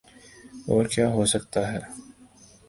اورکیا 0.69 1.05
ہوسکتاہے؟ 1.15 1.79